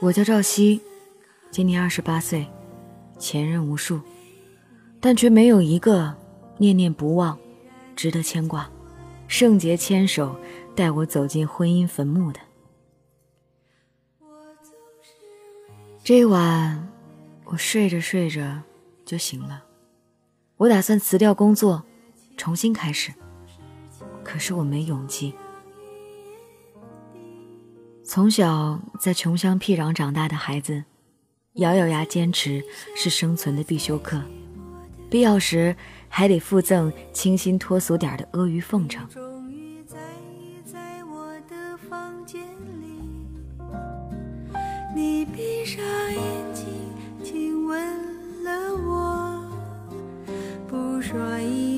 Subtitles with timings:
[0.00, 0.80] 我叫赵熙，
[1.50, 2.46] 今年二十八岁，
[3.18, 4.00] 前任无数，
[4.98, 6.14] 但却没有一个
[6.56, 7.38] 念念不忘、
[7.94, 8.70] 值得牵挂、
[9.28, 10.34] 圣洁牵手
[10.74, 12.40] 带我走进婚姻坟墓的。
[16.02, 16.88] 这晚，
[17.44, 18.62] 我睡着睡着
[19.04, 19.64] 就醒了。
[20.56, 21.82] 我打算辞掉工作，
[22.36, 23.12] 重新开始，
[24.24, 25.34] 可是我没勇气。
[28.12, 30.82] 从小在穷乡僻壤长大的孩子，
[31.52, 32.60] 咬咬牙坚持
[32.96, 34.20] 是生存的必修课，
[35.08, 35.76] 必要时
[36.08, 39.06] 还得附赠清新脱俗点的阿谀奉承。
[44.92, 45.80] 你闭上
[46.12, 46.20] 眼
[46.52, 46.66] 睛，
[47.22, 49.40] 亲吻了我，
[50.66, 51.69] 不说一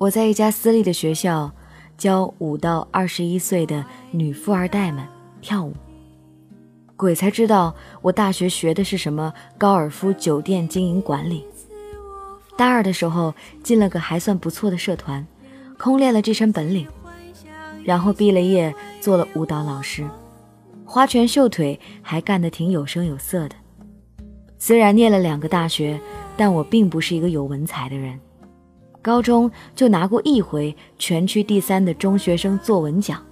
[0.00, 1.52] 我在一家私立的学校
[1.98, 5.06] 教五到二十一岁的女富二代们
[5.42, 5.74] 跳舞。
[6.96, 11.44] 鬼才知道我大学学的是什么高尔夫酒店经营管理。
[12.56, 15.26] 大二的时候进了个还算不错的社团，
[15.78, 16.88] 空练了这身本领，
[17.84, 20.08] 然后毕了业做了舞蹈老师，
[20.86, 23.54] 花拳绣腿还干得挺有声有色的。
[24.56, 26.00] 虽然念了两个大学，
[26.38, 28.18] 但我并不是一个有文采的人。
[29.02, 33.24] 高中就拿过一回全区第三的中学生作文奖。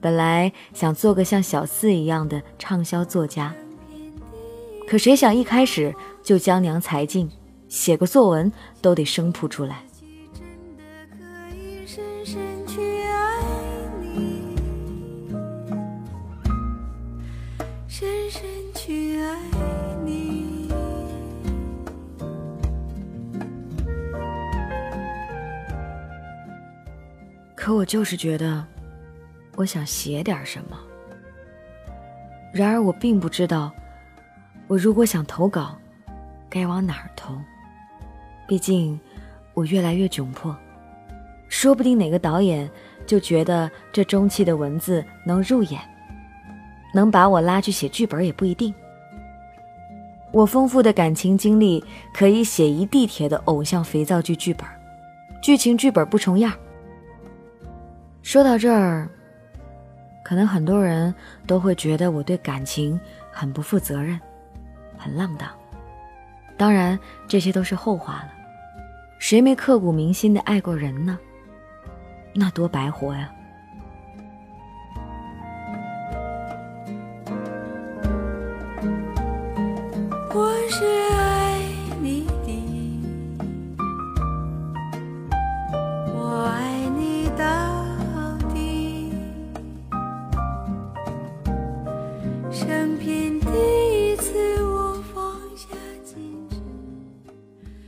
[0.00, 3.54] 本来想做个像小四一样的畅销作家，
[4.86, 7.30] 可谁想一开始就江娘才尽。
[7.68, 9.83] 写个作文都得生扑出来。
[27.64, 28.62] 可我就是觉得，
[29.56, 30.78] 我想写点什么。
[32.52, 33.72] 然而我并不知道，
[34.66, 35.74] 我如果想投稿，
[36.50, 37.34] 该往哪儿投。
[38.46, 39.00] 毕竟，
[39.54, 40.54] 我越来越窘迫，
[41.48, 42.70] 说不定哪个导演
[43.06, 45.80] 就觉得这中气的文字能入眼，
[46.92, 48.74] 能把我拉去写剧本也不一定。
[50.32, 54.66] 我丰富的感情经历可以写一地铁的偶像肥皂剧剧本，
[55.40, 56.52] 剧情剧本不重样。
[58.24, 59.06] 说到这儿，
[60.24, 61.14] 可能很多人
[61.46, 62.98] 都会觉得我对感情
[63.30, 64.18] 很不负责任，
[64.96, 65.50] 很浪荡。
[66.56, 66.98] 当然，
[67.28, 68.32] 这些都是后话了。
[69.18, 71.18] 谁没刻骨铭心的爱过人呢？
[72.34, 73.30] 那多白活呀！
[80.34, 80.82] 我是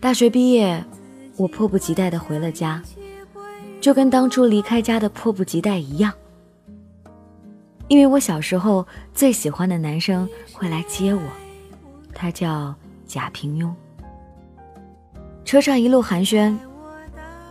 [0.06, 0.84] 大学毕业。
[1.36, 2.80] 我迫不及待的回了家，
[3.80, 6.12] 就跟当初离开家的迫不及待一样。
[7.88, 11.20] 因为我小时候最喜欢的男生会来接我，
[12.14, 12.72] 他叫
[13.04, 13.74] 贾平庸。
[15.44, 16.56] 车上一路寒暄，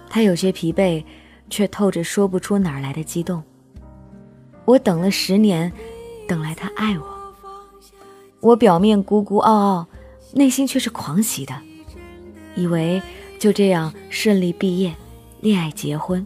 [0.09, 1.03] 他有些疲惫，
[1.49, 3.43] 却透着说不出哪儿来的激动。
[4.63, 5.69] 我等了十年，
[6.25, 7.05] 等来他爱我。
[8.39, 9.87] 我表面孤孤傲傲，
[10.31, 11.53] 内心却是狂喜的，
[12.55, 13.01] 以为。
[13.37, 14.95] 就这样顺利毕业，
[15.41, 16.25] 恋爱结婚。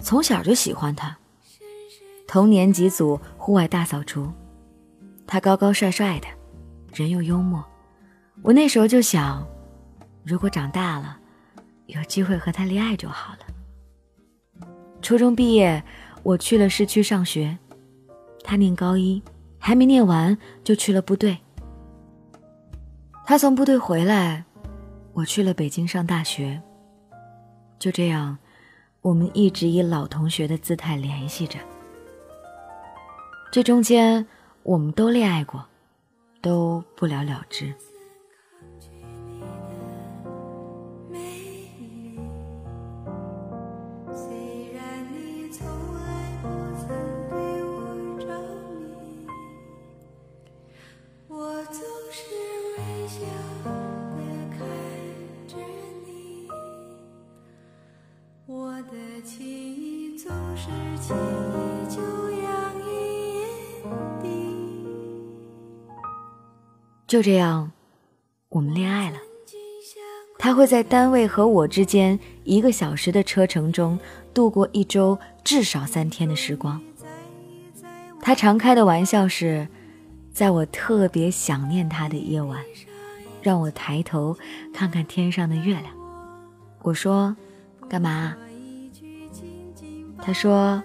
[0.00, 1.16] 从小就喜欢他，
[2.26, 4.32] 同年级组户外大扫除，
[5.26, 6.26] 他高高帅帅的，
[6.94, 7.62] 人又幽默。
[8.42, 9.46] 我那时候就想，
[10.24, 11.18] 如果长大了，
[11.84, 14.66] 有机会和他恋爱就好了。
[15.02, 15.84] 初中毕业，
[16.22, 17.56] 我去了市区上学，
[18.42, 19.22] 他念高一，
[19.58, 21.36] 还没念完就去了部队。
[23.26, 24.45] 他从部队回来。
[25.16, 26.60] 我去了北京上大学，
[27.78, 28.36] 就这样，
[29.00, 31.58] 我们一直以老同学的姿态联系着。
[33.50, 34.26] 这中间，
[34.62, 35.64] 我们都恋爱过，
[36.42, 37.74] 都不了了之。
[67.06, 67.70] 就这样，
[68.48, 69.18] 我们恋爱了。
[70.38, 73.98] 他会在单位和我之间一个小时的车程中
[74.34, 76.82] 度过一周至少三天的时光。
[78.20, 79.66] 他常开的玩笑是，
[80.32, 82.60] 在我特别想念他的夜晚，
[83.40, 84.36] 让我抬头
[84.74, 85.86] 看看天上的月亮。
[86.82, 87.36] 我说
[87.88, 88.36] ：“干嘛？”
[90.20, 90.82] 他说：“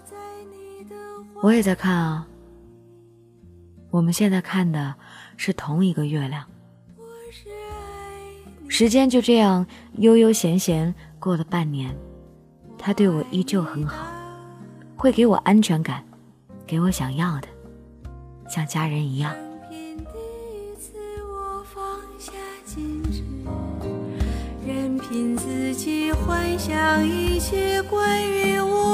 [1.41, 2.27] 我也在看啊。
[3.91, 4.95] 我们现在看的
[5.38, 6.43] 是同一个月亮。”
[8.67, 9.67] 时间就这样
[9.97, 11.93] 悠悠闲闲过了半年，
[12.77, 14.07] 他对我依旧很好，
[14.95, 16.01] 会给我安全感，
[16.65, 17.47] 给我想要的，
[18.49, 19.35] 像家人一样。
[24.65, 28.90] 任凭自己幻想一切关于我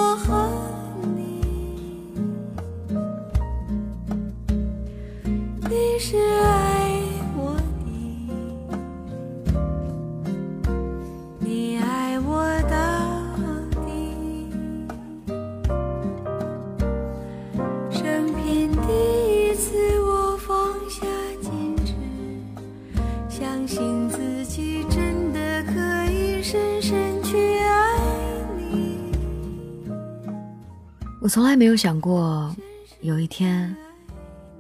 [31.27, 32.56] 我从来没有想过，
[33.01, 33.75] 有一天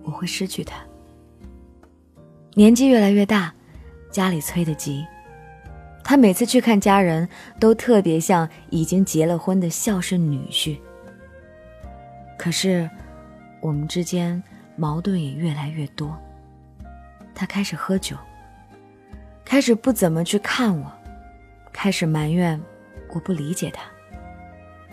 [0.03, 0.75] 我会失去他。
[2.55, 3.53] 年纪越来越大，
[4.11, 5.07] 家里催得急，
[6.03, 7.25] 他每次去看家人
[7.57, 10.77] 都特别像已经结了婚的孝顺女婿。
[12.37, 12.89] 可是，
[13.61, 14.43] 我们之间
[14.75, 16.13] 矛盾也越来越多。
[17.33, 18.17] 他开始喝酒，
[19.45, 20.91] 开始不怎么去看我，
[21.71, 22.61] 开始埋怨
[23.13, 23.83] 我不理解他。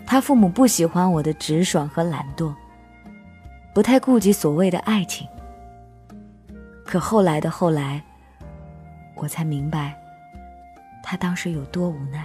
[0.05, 2.53] 他父母不喜欢我的直爽和懒惰，
[3.73, 5.27] 不太顾及所谓的爱情。
[6.85, 8.03] 可后来的后来，
[9.15, 9.97] 我才明白，
[11.03, 12.23] 他当时有多无奈。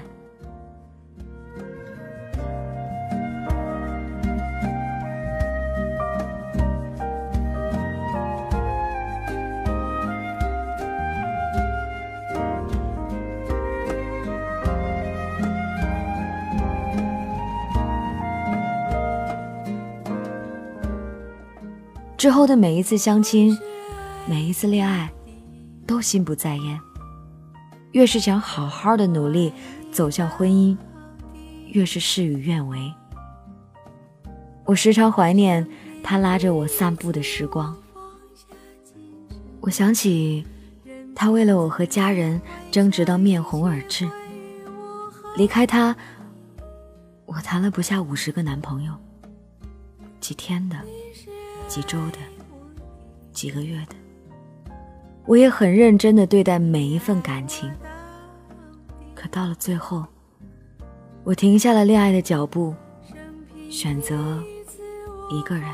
[22.20, 23.58] 之后的每一次相亲，
[24.26, 25.10] 每一次恋爱，
[25.86, 26.78] 都心不在焉。
[27.92, 29.50] 越是想好好的努力
[29.90, 30.76] 走向婚姻，
[31.68, 32.92] 越是事与愿违。
[34.66, 35.66] 我时常怀念
[36.02, 37.74] 他拉着我散步的时光。
[39.62, 40.44] 我想起
[41.16, 42.38] 他为了我和家人
[42.70, 44.06] 争执到面红耳赤。
[45.38, 45.96] 离开他，
[47.24, 48.92] 我谈了不下五十个男朋友，
[50.20, 50.76] 几天的。
[51.70, 52.18] 几周的，
[53.30, 53.94] 几个月的，
[55.24, 57.70] 我也很认真的对待每一份感情。
[59.14, 60.04] 可到了最后，
[61.22, 62.74] 我停下了恋爱的脚步，
[63.70, 64.42] 选择
[65.30, 65.64] 一个人。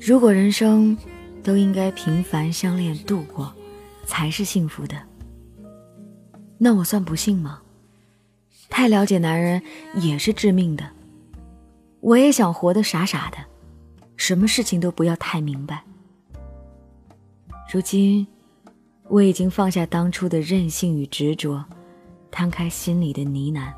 [0.00, 0.96] 如果人生
[1.42, 3.52] 都应该平凡相恋度过，
[4.06, 4.96] 才是幸福的，
[6.58, 7.60] 那我算不幸吗？
[8.70, 9.60] 太了解男人
[9.96, 10.88] 也是致命的。
[12.02, 13.38] 我也想活得傻傻的，
[14.16, 15.84] 什么事情都不要太明白。
[17.72, 18.26] 如今，
[19.04, 21.64] 我已经放下当初的任性与执着，
[22.28, 23.72] 摊开心里的呢喃。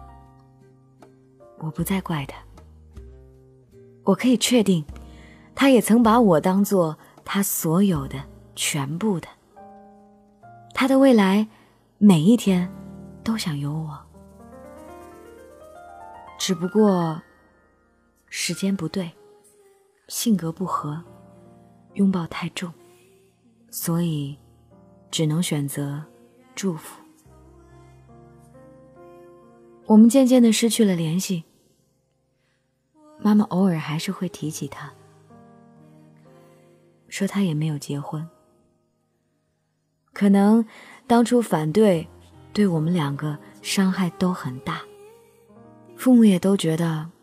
[1.58, 2.38] 我不再怪他。
[4.04, 4.82] 我可以确定，
[5.54, 8.16] 他也曾把我当做他所有的
[8.56, 9.28] 全部的。
[10.72, 11.46] 他的未来，
[11.98, 12.72] 每一天，
[13.22, 13.98] 都想有我。
[16.38, 17.20] 只不过。
[18.36, 19.08] 时间不对，
[20.08, 21.00] 性格不合，
[21.92, 22.70] 拥抱太重，
[23.70, 24.36] 所以
[25.08, 26.04] 只能选择
[26.52, 27.00] 祝福。
[29.86, 31.44] 我们渐渐的失去了联系。
[33.20, 34.92] 妈妈偶尔还是会提起他，
[37.08, 38.28] 说他也没有结婚。
[40.12, 40.66] 可能
[41.06, 42.06] 当初反对，
[42.52, 44.82] 对我们两个伤害都很大，
[45.96, 47.13] 父母也都觉得。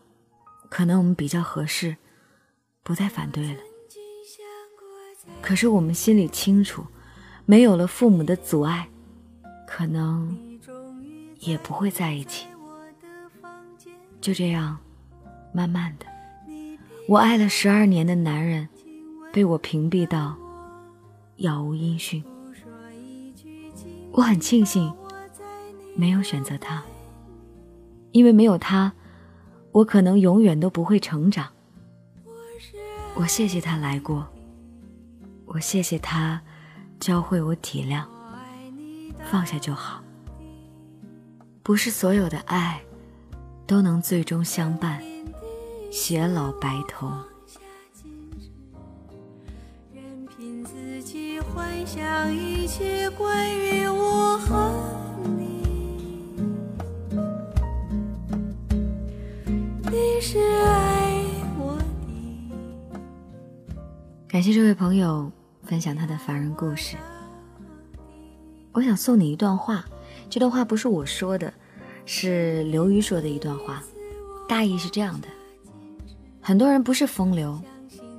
[0.72, 1.94] 可能我们比较合适，
[2.82, 3.60] 不再反对了。
[5.42, 6.82] 可是我们心里清楚，
[7.44, 8.88] 没有了父母的阻碍，
[9.68, 10.34] 可能
[11.40, 12.46] 也不会在一起。
[14.18, 14.78] 就这样，
[15.52, 16.06] 慢慢的，
[17.06, 18.66] 我爱了十二年的男人，
[19.30, 20.34] 被我屏蔽到
[21.36, 22.24] 杳无音讯。
[24.12, 24.90] 我很庆幸，
[25.94, 26.82] 没有选择他，
[28.12, 28.90] 因为没有他。
[29.72, 31.48] 我可能永远都不会成长。
[33.14, 34.26] 我谢谢他来过，
[35.44, 36.40] 我谢谢他
[37.00, 38.04] 教会我体谅，
[39.30, 40.02] 放下就好。
[41.62, 42.80] 不是所有的爱
[43.66, 45.02] 都能最终相伴，
[45.90, 47.10] 偕老白头。
[49.92, 55.01] 任凭自己幻想一切关于我和
[60.22, 61.20] 是爱
[61.58, 63.00] 我的。
[64.28, 65.30] 感谢这位朋友。
[65.64, 66.96] 分享他的凡人故事。
[68.72, 69.84] 我想送你一段话，
[70.28, 71.52] 这段话不是我说的，
[72.04, 73.82] 是刘瑜说的一段话。
[74.48, 75.28] 大意是这样的：
[76.40, 77.60] 很多人不是风流，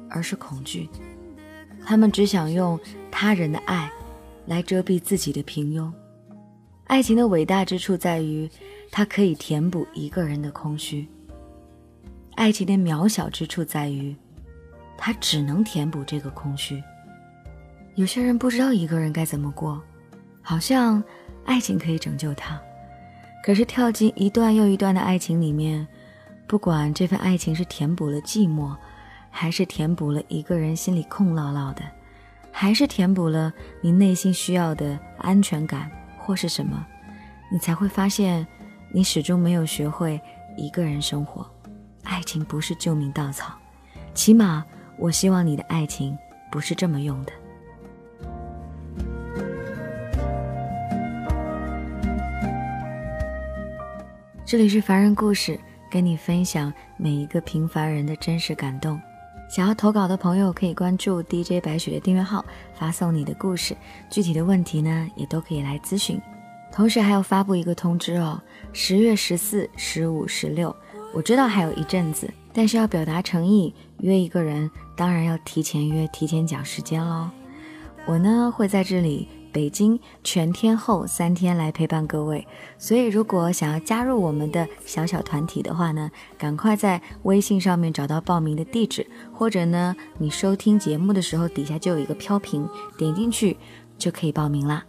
[0.09, 0.89] 而是恐惧。
[1.85, 2.79] 他们只想用
[3.11, 3.91] 他人的爱
[4.45, 5.91] 来遮蔽自己的平庸。
[6.85, 8.49] 爱情的伟大之处在于，
[8.89, 11.07] 它可以填补一个人的空虚。
[12.35, 14.15] 爱情的渺小之处在于，
[14.97, 16.83] 它只能填补这个空虚。
[17.95, 19.81] 有些人不知道一个人该怎么过，
[20.41, 21.03] 好像
[21.45, 22.59] 爱情可以拯救他，
[23.43, 25.87] 可是跳进一段又一段的爱情里面，
[26.47, 28.75] 不管这份爱情是填补了寂寞，
[29.29, 31.83] 还是填补了一个人心里空落落的，
[32.51, 36.83] 还是填补了你内心需要的安全感或是什么，
[37.51, 38.45] 你才会发现，
[38.91, 40.19] 你始终没有学会
[40.57, 41.47] 一个人生活。
[42.03, 43.53] 爱情不是救命稻草，
[44.13, 44.63] 起码
[44.97, 46.17] 我希望你的爱情
[46.51, 47.33] 不是这么用的。
[54.45, 58.99] 这里是凡人故事，跟你分享每一个平凡人的真实感动。
[59.49, 62.43] 想要投稿的朋友可以关注 DJ 白雪的订阅号，
[62.75, 63.75] 发送你的故事，
[64.09, 66.19] 具体的问题呢也都可以来咨询。
[66.71, 68.41] 同时还要发布一个通知哦，
[68.73, 70.75] 十月十四、十五、十六，
[71.13, 77.29] 我知道还有一阵子，但是要表达诚意，约一个人当然要提前约，提前讲时间喽。
[78.05, 79.27] 我呢会在这里。
[79.53, 82.47] 北京全天候三天来陪伴各位，
[82.79, 92.67] 所以如果想要加入我们的小小团体的话呢，赶快在微信上面找到报名的地址，或者呢，你收听节目的时候底下就有一个飘屏，
[92.97, 93.55] 点进去
[93.95, 94.83] 就可以报名啦。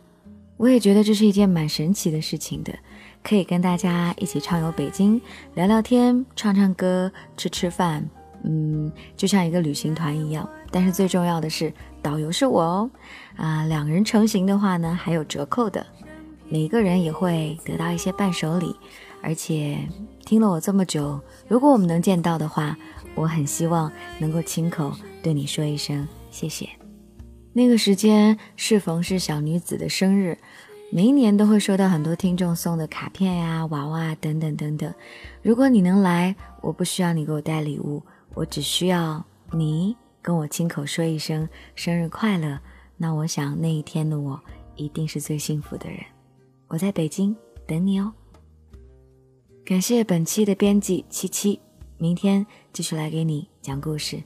[0.57, 2.73] 我也觉得这是一件蛮神奇的事情的，
[3.25, 5.19] 可以跟大家一起畅游北京，
[5.54, 8.07] 聊聊天，唱唱歌，吃吃饭。
[8.43, 12.90] 嗯，就像一个旅行团一样，但是最重要的是导游是我哦，
[13.37, 15.87] 啊，两人成行的话呢还有折扣的，
[16.50, 18.76] 每个人也会得到一些伴手礼，
[19.23, 19.78] 而且
[20.26, 22.76] 听了我这么久，如果我们能见到的话，
[23.14, 26.69] 我很希望能够亲口对你说一声谢谢。
[27.54, 30.37] 那个时间适逢是小女子的生日，
[30.95, 34.95] 每一年都会收到很多听众送的卡片呀、娃娃等等等等。
[35.43, 38.01] 如果你能来，我不需要你给我带礼物。
[38.33, 42.61] 我只需要你跟我亲口说一声生日快乐，
[42.97, 44.41] 那我想那一天的我
[44.77, 45.99] 一定是最幸福的人。
[46.69, 47.37] 我在北京
[47.67, 48.13] 等你哦。
[49.65, 51.59] 感谢本期的编辑七七，
[51.99, 54.23] 明天继续来给你讲故事。